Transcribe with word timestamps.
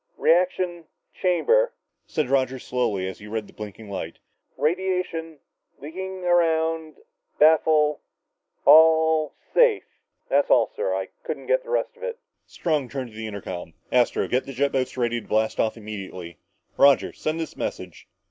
"...reaction... 0.27 0.83
chamber" 1.21 1.71
said 2.07 2.27
Roger 2.27 2.57
slowly 2.57 3.07
as 3.07 3.19
he 3.19 3.27
read 3.27 3.45
the 3.45 3.53
blinking 3.53 3.87
light,"... 3.87 4.17
radiation... 4.57 5.37
leaking 5.79 6.23
around... 6.25 6.95
baffle... 7.37 8.01
all... 8.65 9.35
safe...." 9.53 9.83
Roger 9.83 9.85
stopped. 9.85 10.29
"That's 10.31 10.49
all, 10.49 10.71
sir. 10.75 10.95
I 10.95 11.09
couldn't 11.23 11.45
get 11.45 11.63
the 11.63 11.69
rest 11.69 11.95
of 11.95 12.01
it." 12.01 12.17
Strong 12.47 12.89
turned 12.89 13.11
to 13.11 13.15
the 13.15 13.27
intercom. 13.27 13.75
"Astro, 13.91 14.27
get 14.27 14.47
the 14.47 14.53
jet 14.53 14.71
boats 14.71 14.97
ready 14.97 15.21
to 15.21 15.27
blast 15.27 15.59
off 15.59 15.77
immediately. 15.77 16.39
Roger, 16.77 17.13
send 17.13 17.39
this 17.39 17.55
message. 17.55 18.07